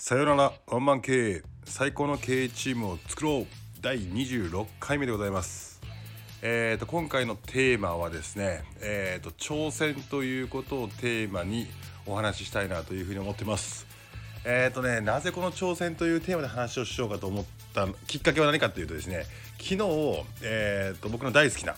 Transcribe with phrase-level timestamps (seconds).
[0.00, 3.46] さよならワンマン経営最高の経営チームを作ろう
[3.82, 5.80] 第26回目でございます。
[6.40, 11.66] えーと今回のテーマはですねえーと挑戦ということをテーマに
[12.06, 13.88] お話ししたいなというふうに思ってます。
[14.44, 17.44] えーとねなぜこの挑戦というテーマで話をしようかと思っ
[17.74, 19.24] たきっかけは何かというとですね
[19.60, 19.78] 昨日、
[20.44, 21.74] えーと僕の大好きな、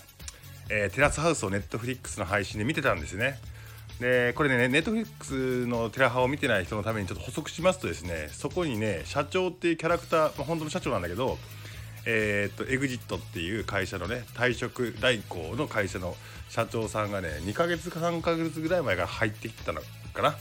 [0.68, 3.38] えーテラスハウスをネットフリックスの配信で見てたんですね。
[4.00, 11.38] でこれねネットフリックスのテラハを見てない人のためにちょっと補足しますとですねそこにね社長っていうキャラクター、まあ、本当の社長なんだけど
[12.06, 16.16] えー、っとエグジットっていう会社のね退職代行の会社の
[16.48, 19.82] 社長さんがね2ヶ月か3ヶ月ぐらい前から入ってきたの
[20.14, 20.34] かな。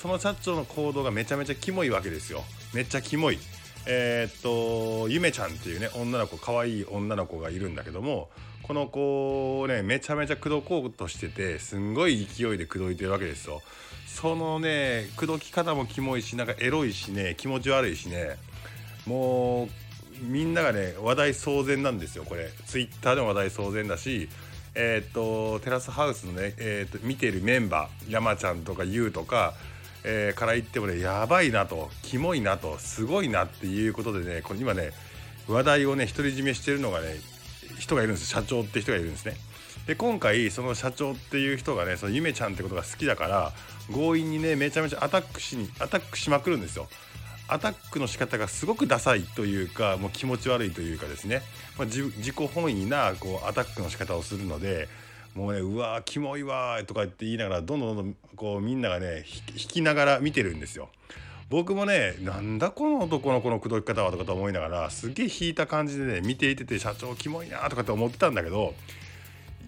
[0.00, 2.42] その社長の行動がめちゃめちゃキモいわけですよ。
[2.72, 3.38] めっちゃキモい。
[3.86, 8.28] えー、っとゆめちゃんっていうね女の子可愛い女の子がいるんだけども
[8.62, 13.62] この子ねめちゃめちゃ口説こうとしててすんごい勢いで口説いてるわけですよ。
[14.06, 18.36] そのね口説き方もキモいしなんかエロいしね気持ち悪いしね
[19.06, 22.50] もうみんながね話題騒然なんですよこれ。
[22.66, 24.28] ツイッターでも話題騒然だし
[24.74, 29.54] えー、っとテラスハウスのね、えー、っと見てるメンバー山ちゃんとかゆうとか
[30.04, 34.92] えー、から言ってもねやばいなとキモいなとすごいなっていうことでねこれ今ね
[35.48, 37.16] 話題をね独り占めしてるのがね
[37.78, 39.34] 人がいるんです社長って人がいるんですね。
[39.86, 43.52] で今回その社長っていう人がねそのゆめちゃんってことが好きだから
[43.92, 46.88] 強引にねめちゃめちゃアタックしにアタックしまくるんですよ。
[47.48, 51.42] アタックの仕方がすごくダサいというかもう気持ち悪いというかですね、
[51.76, 54.88] まあ、自己本位なこうアタックの仕方をするので
[55.34, 60.88] もうねうわーキモいわとか言って言いながらどんどんどんどんこうみんながね引きながら見てるんですよ。
[61.48, 68.74] 僕もねなんだこの男の子の口説き方はとかと思いながらすげえ引いた感じでね見ていてて社長キモいなとかって思ってたんだけど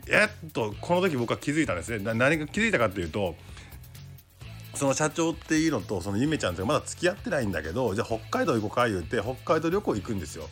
[0.08, 3.34] やっとこの時僕は気づいたんですね何が気づいたかっていうと
[4.74, 10.48] その社長っていうのとそのゆめちゃんってまだ付き合ってないんだけどじゃあ北海道行こうか言うて北海道旅行行くんですよ。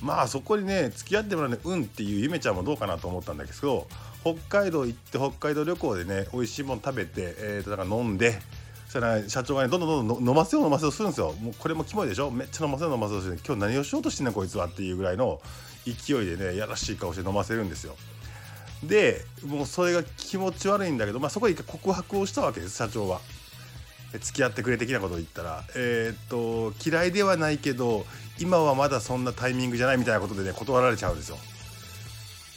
[0.00, 3.86] まあそこにね付き合ってもらうねうんっていうゆめちゃんもどうかなと思ったんだけど
[4.22, 8.38] 北海道行って北海道旅行でね美味しいもの食べて、えー、となんか飲んで
[8.86, 11.32] そしたら、社長がねどんどんどんどん飲ませよう飲ませようするんですよ。
[11.40, 12.30] もうこれもキモいでしょ？
[12.30, 15.40] めっちゃ飲ませよう飲ませようして今日何をしようとしてんねんこいつはっていうぐらいの
[15.86, 17.94] 勢いでねやらしい顔して飲ませるんですよ。
[18.82, 23.20] でもうそれが気持ち悪いんだけど、まあ、そこで一回告白をしたわけです社長は。
[24.12, 25.62] 付き合ってくれ的なことを言ったら。
[25.76, 28.04] えー、っと嫌いではないけど
[28.40, 31.36] 今はまだそんなタイミングじゃないみたいなことでね断られちゃうんですよ。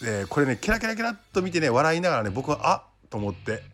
[0.03, 3.73] でこれねキラキラキラっと見てね笑いながらね僕はあっと思って。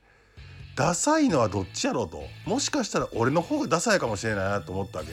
[0.76, 2.24] ダサいのはどっちやろうと。
[2.46, 5.12] もしかしたら俺の方がダサいかもしれないなと思ったわけ。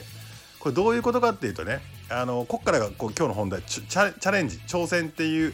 [0.59, 5.53] これどういうことかっていうとねあのこっからがこう今日の本題チャレンジ挑戦っていう、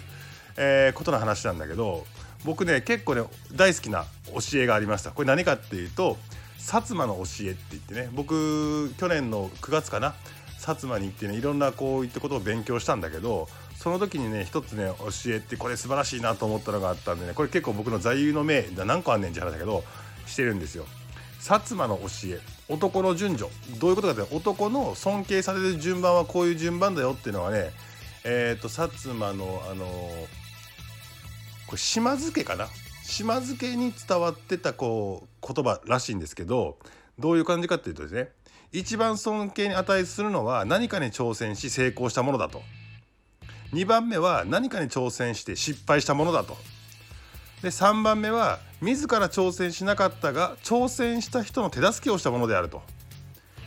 [0.55, 2.05] えー、ことの話なんだけど
[2.45, 3.23] 僕ね結構ね
[3.55, 5.09] 大好きな教えがありました。
[5.09, 6.17] これ何かっていうと
[6.59, 10.13] 薩摩の教えって言ってね僕去年の9月かな
[10.59, 13.49] 薩摩に行ってねいろんなこういったことを勉強したんだけど
[13.83, 19.83] その時にね一つね教えてこれ素晴らしいなと思ったのがあったんでねこれ結構僕の座右の銘何個あんねんって話だけど
[20.25, 20.85] してるんですよ。
[21.41, 22.39] 薩摩の教え
[22.69, 23.51] 男の順序。
[23.81, 27.71] どういうことかって男の尊敬される順番はこういう順番だよっていうのはね
[28.23, 29.85] えっ、ー、と薩摩のあの
[31.67, 32.67] これ島津家かな？
[33.03, 36.77] 島津家に伝わってたこう言葉らしいんですけど
[37.19, 38.29] どういう感じかっていうとですね
[38.71, 42.61] 一番尊敬に値するのは何かに挑戦し成功したものだと。
[43.73, 46.55] 2番目は何かに挑戦して失敗したものだと。
[47.61, 52.81] で3番目は自ら挑戦しなかったが挑戦した人の手助けをしたものであると。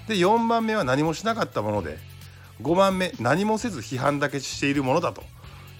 [0.06, 1.98] で4番目は何もしなかったもので
[2.62, 5.22] 5番目何もせず批判だけしているものだと。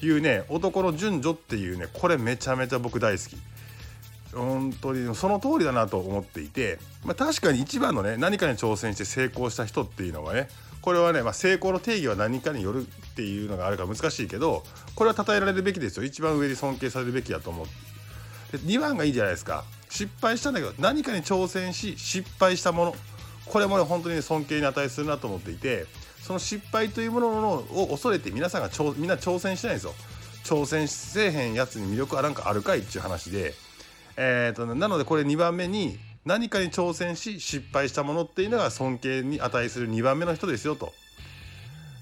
[0.03, 3.37] いうね男の順序っていうねこれめちゃめちゃ僕大好き。
[4.35, 10.49] 本当にその通りだなと思っていて、まあ、確かに一番のね何かに挑戦して成功した人っていうのはね
[10.87, 14.63] これはね、まあ、成功の定義は何かによるっていうのがあるから難しいけど
[14.95, 16.05] これは称えられるべきですよ。
[16.05, 17.67] 一番上に尊敬されるべきだと思う。
[18.53, 19.65] で2番がいいじゃないですか。
[19.91, 22.95] 失敗したんだけど何かに挑戦し失敗したもの。
[23.47, 25.87] これもね本当に尊敬に値するなと思っていて
[26.23, 29.95] その失敗というものを恐れて皆さんがちょみんな挑戦してないんですよ。
[30.45, 33.55] 挑戦せえへんやつに魅力あらんかあるかいっていう話で。
[34.17, 40.93] えーと、なのでこれ2番目に何かに挑戦し失敗したものっていうのが尊敬に値する2番目の人ですよと。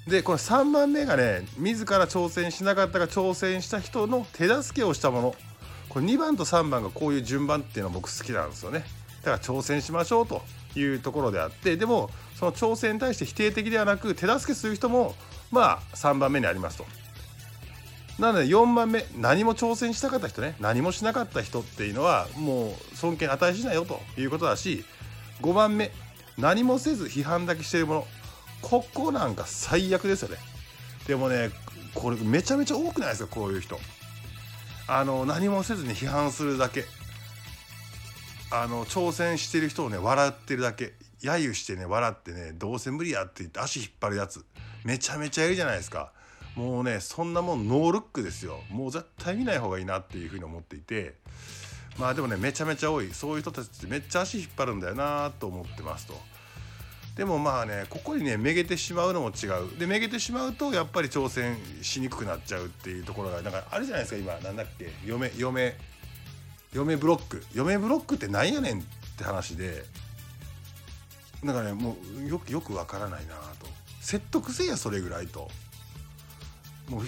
[0.09, 5.35] でこれ3番目がね自ら挑戦しなかったが挑戦した人の手助けをしたもの
[5.89, 8.85] これ2番と3番がこういう順番っていうのは僕好きなんですよね
[9.23, 10.43] だから挑戦しましょうと
[10.77, 15.15] いうところであってでもその挑戦に対して否定的ではなく手助けする人も
[15.51, 17.04] まあ3番目にありますと。
[18.19, 20.57] なので4番目何も挑戦したかった人ね。
[20.61, 24.85] 何もしなかった人っていうのはもう尊敬値しないよということだし
[25.41, 25.91] 5番目
[26.39, 28.07] 何もせず批判だけしてるもの。
[28.63, 30.37] ここなんか最悪ですよね。
[31.07, 31.51] でもね
[31.95, 33.79] これめちゃめちゃ多くないですかこういう人。
[34.87, 36.85] あの何もせずに批判するだけ。
[38.51, 40.95] あの挑戦してる人をね笑ってるだけ。
[41.21, 44.45] 揶揄してね笑ってねどうせ無理やって言って足引っ張るやつ。
[44.85, 46.13] めちゃめちゃいるじゃないですか。
[46.57, 48.61] もうねそんなもんノールックですよ。
[48.71, 51.15] もう絶対見ない方がいいなっていうふうに思っていて。
[51.99, 53.11] まあでもねめちゃめちゃ多い。
[53.13, 56.15] そういう人たちってめっちゃ足引っ張るんだよなと思ってますと。
[57.17, 59.79] でもまあねここにねめげてしまうのも違う。
[59.79, 64.37] でめげてしまうとやっぱり挑戦しにくくなっちゃうっていうところがなんかあるじゃないですか今。
[64.41, 64.93] なんだっけ？
[65.07, 65.77] 嫁嫁。
[66.73, 67.45] 嫁ブロック。
[67.55, 68.83] 嫁ブロックってなんやねんっ
[69.17, 69.85] て話で。
[71.45, 73.69] なんかねもうよくよくわからないなと。
[74.01, 75.49] 説得せやそれぐらいと。
[76.89, 77.03] もう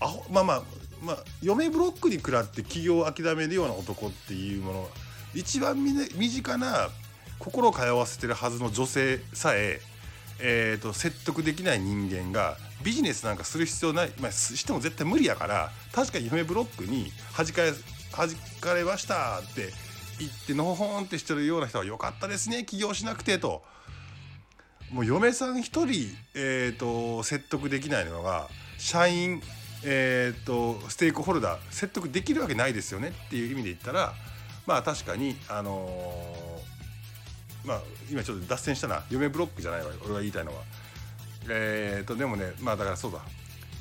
[0.00, 0.62] あほまあまあ
[1.02, 4.88] まあ嫁ブロックに食らって起業を諦めるような男っていうもの
[5.34, 6.88] 一番身近な
[7.38, 9.80] 心を通わせてるはずの女性さえ
[10.44, 17.72] えーと、説得できない人間がビジネスなんかする必要ない、まあ、しても絶対無理やから確かに夢ブロックに弾かれ
[18.10, 18.28] 弾
[18.60, 19.70] かれましたって
[20.18, 23.62] 言ってのほほんってしてるような人は「よかったですね起業しなくて」と。
[24.92, 28.48] もう嫁さん一人、えーと、説得できないのが
[28.78, 29.42] 社員、
[29.84, 34.12] えーと、ステークホルダー説得できるわけないですよねっていう意味で言ったら
[34.66, 36.62] まあ確かにあのー
[37.64, 39.04] まあ今ちょっと脱線したな。
[39.10, 40.62] 嫁ブロックじゃないわ俺が言いたいのは。
[41.48, 43.20] えー、とでもねまあだからそうだ。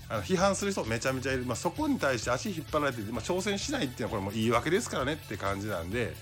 [0.09, 6.13] あの批判する人めちゃめちゃいる、まあ、そこに対して足引っ張られて、まあ、挑戦しないっていうのはこれも言い訳ですからねって感じなんで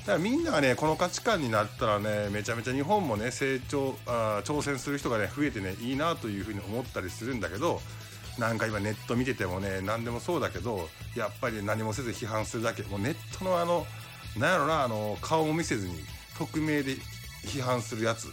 [0.00, 7.80] だからみんながねこの価値観になったらねめちゃめちゃ日本もね成長あ挑戦する人がね増えてねいいなというふうに思ったりするんだけど
[8.38, 12.82] なんか今ネット見ててもね何でもそうだけどやっぱり何もせず批判するだけ。
[12.84, 13.86] もうネットのあの
[14.38, 15.94] なんやろなあの顔も見せずに
[16.38, 16.96] 匿名で
[17.44, 18.28] 批判するやつ。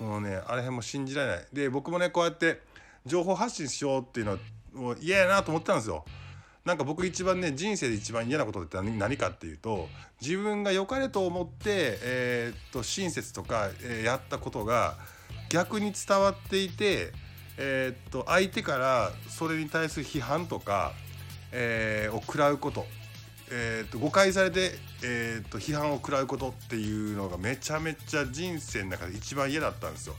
[0.00, 1.46] もうねあれ辺も信じられない。
[1.52, 2.60] で僕もねこうやって
[3.04, 4.38] 情報発信しようっていうのは
[4.72, 6.04] もう嫌やなと思ってたんですよ。
[6.64, 9.88] なんか僕一番ね人生で一番嫌なことって何かっていうと
[10.20, 14.96] 自分が良かれと思って、えー、っと親切とか、えー、やったことが
[15.50, 17.12] 逆に伝わっていて、
[17.58, 20.92] えー、っと相手からそれに対する批判とか、
[21.52, 22.86] えー、を食らうこと
[23.50, 24.72] えーと、誤解されて、
[25.04, 30.14] えーと、批判を食らうことっていうのがめちゃめちゃ人生の中で一番嫌だったんですよ。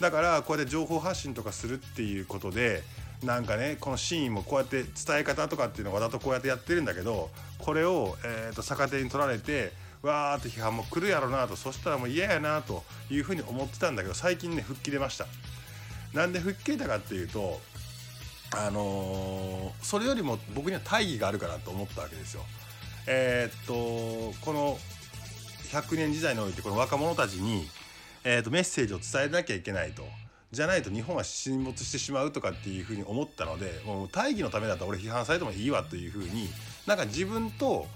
[0.00, 2.82] だからこうやって情報発信とかするっていうことで
[3.24, 9.72] なんかねこのシーンもこうやって伝え方とかっていうのをわざとこうやってやってるんだけどこれを、えーと、逆手に取られて
[10.02, 15.26] わーって批判も来るやろなとそしたらもう嫌やなというふうに思ってたんだけど最近ね吹っ切れました
[16.12, 17.60] なんで吹っ切れたかっていうと
[18.54, 22.42] あのー、それよりも僕には大義があるかなと思ったわけですよ。
[23.08, 24.78] えー、っとこの
[25.72, 27.68] 100年時代においてこの若者たちに、
[28.24, 30.04] えー、っとメッセージを伝えなきゃいけないと。
[30.52, 36.48] じゃないと日本は沈没してしまうとかっていうふうに思ったのでもう大義のためだったら俺批判されてもいいわというふうに
[36.86, 37.86] なんか自分と,、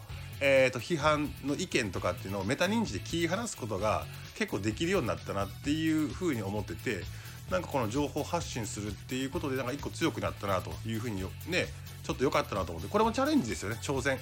[0.41, 4.05] えー、と批判の意見とかっていうのをメタ認知で切り離すことが
[4.35, 7.03] 結構できるようになったなっていうふうに思ってて
[7.51, 11.67] なんかこの情報発信するっていうことでなんか一個強くなったなというふうにね
[12.03, 14.19] ちょっと良かったなと思ってこれもチャレンジですよね挑戦。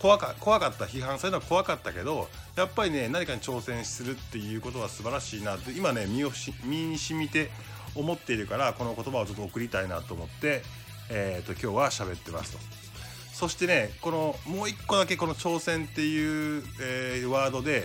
[0.00, 6.30] 怖か怖かった批判されるのは怖かったけどやっぱりね何かに挑戦するっていうことは素晴らしいなって今ね身を
[6.64, 7.50] 身に染みて
[7.94, 10.62] 思っているからこの言葉をちょっと送りたいなと思って、
[11.10, 12.58] えーと、今日は喋ってますと。
[13.32, 17.84] そしてねこのもう一個だけこの挑戦っていう、えー、ワードで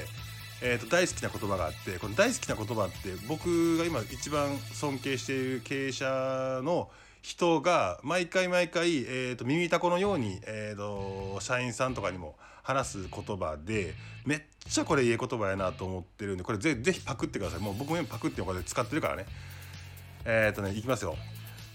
[0.63, 6.87] えー、と大好きな言葉があってこの大好きな言葉って僕が今一番尊敬している経営者の
[7.21, 13.93] 人が毎回毎回、えー、と耳たこのように、えー、と社員さんとかにも話す言葉で
[14.25, 17.59] めっちゃこれいい言葉やなと思ってるんでこれぜぜひパクってください。
[17.59, 19.25] もう僕もパクってお金使ってるからね。
[20.25, 21.15] えっ、ー、とねいきますよ。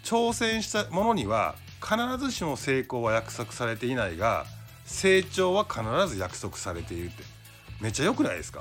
[0.04, 4.46] 挑戦したものには必ずしも成功は約束されていないが
[4.84, 7.22] 成長は必ず約束されているって。
[7.80, 8.60] めっちゃ良くないですか？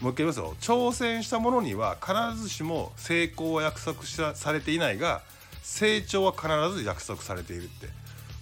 [0.00, 0.54] もう一回言いますよ。
[0.60, 5.22] 挑戦したものには必ずしも成功は約束されていないが
[5.66, 7.88] 成長は必ず約束されているって。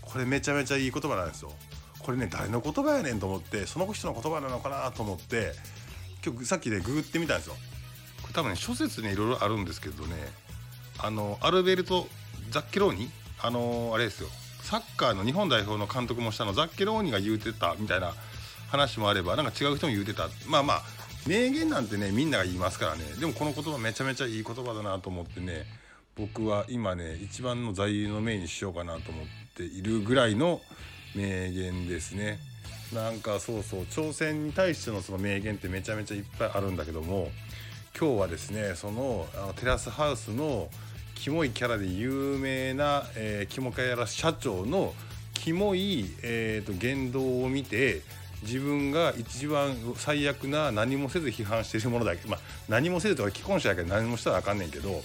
[0.02, 1.50] これめちゃめちゃいい言葉なんですよ。
[1.98, 5.52] これね誰の言葉やねんと思ってその人の言葉なのかなと思って
[6.24, 7.54] 今日さっきでググってみたんですよ。
[8.20, 10.14] これ多分ね諸説ねいろいろあるんですけどね
[10.98, 12.06] あのアルベルト・
[12.50, 13.10] ザッケローニ？
[13.42, 14.28] あのあれですよ。
[14.62, 18.12] サッカーの日本代表の監督もしたのザッケローニが言うてたみたいな
[18.68, 20.28] 話もあればなんか違う人も言うてた。
[20.46, 20.82] まあまあ
[21.26, 23.02] 名言なんてねみんなが言いますからね。
[23.18, 25.64] でもこの言葉めちゃめちゃいい言葉だなと思ってね
[26.16, 30.60] 僕は今ね一番の座右の銘にしようかなと思っているぐらいの
[31.14, 32.38] 名言ですね。
[32.92, 37.30] なんかそうそう挑戦に対してのその名言ってめちゃめちゃいっぱいあるんだけども
[37.98, 40.68] 今日はですねそのあのテラスハウスの
[41.14, 44.92] キモいキャラで有名な、えー、キモカヤラ社長の
[45.32, 48.02] キモい、えーと、言動を見て
[48.42, 55.02] 自分が一番最悪な何もせず批判しているものだけまあ何もせずとか既婚者やけど何もしたらあかんねんけど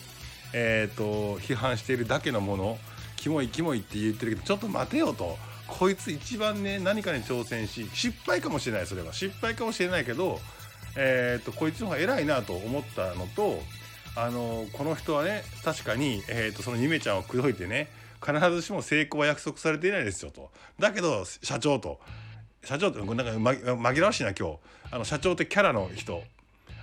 [0.54, 2.80] えーと、批判しているだけのもの
[3.16, 5.38] キモいキモいって言ってるけどちょっと待てよと。
[5.68, 9.14] こいつ一番ね何かに挑戦し失敗かもしれないそれは。
[9.14, 10.40] 失敗かもしれないけど、
[10.98, 13.60] えーと、こいつの方が偉いなと思ったのと
[14.16, 17.88] あのこの人はね確かに、えーと、そのゆめちゃんを口説いてね
[18.26, 20.50] 必ずしも成功は約束されていないですよと。
[20.80, 22.00] だけど社長と
[22.64, 24.58] 社長ってなんか紛らわしいな今日。
[24.92, 26.24] あの社長ってキャラの人。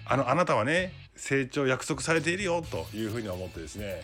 [0.08, 4.02] あのあなたはね成長約束されているよというふうに思ってですね。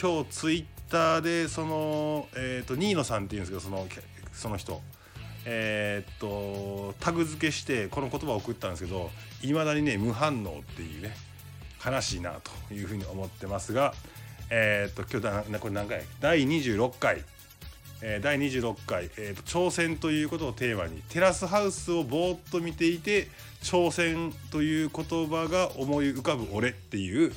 [0.00, 3.86] 今日ツイッターでその、えーと、ニーノさんっていうんですけどその
[4.32, 4.80] その人。
[5.46, 9.10] えー、っとタグ付けしてこの言葉を送ったんですけど
[9.42, 11.16] いまだにね無反応っていうね
[11.84, 12.34] 悲しいな
[12.68, 13.94] というふうに思ってますが
[14.50, 16.02] えー、っと今日だこれ何回？
[16.20, 17.24] 第26回。
[18.02, 23.28] え、第26回、えーと、挑戦ということをテーマにテラスハウスをぼーっと見ていて
[23.62, 27.32] 挑戦という言葉が思い浮かぶ俺っていう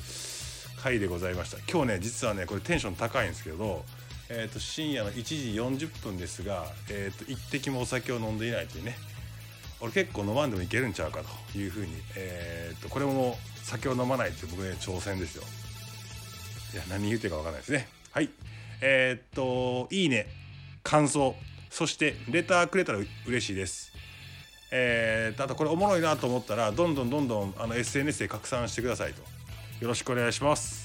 [0.82, 1.58] 回でございました。
[1.70, 3.84] 今日ね実はねこれテンション高いんですけど、
[4.28, 8.96] えーと、深夜の1時40分ですが、えーと、一滴もお酒を飲んでいないというね
[9.80, 11.20] 俺結構飲まんでもいけるんちゃうか
[11.52, 15.42] というふうに、えー、とこれも酒を飲まないって僕ね挑戦ですよ。
[16.72, 17.86] いや何言うてるか分かんないですね。
[18.12, 18.30] はい。
[18.80, 20.43] えー、っといいね。
[20.84, 21.34] 感想
[21.70, 23.92] そしてレターくれたら嬉しいです。
[24.70, 29.20] えー、あとこれおもろいなと思ったらどんどんどんどんあの SNS で拡散してくださいと
[29.80, 30.83] よろしくお願いします。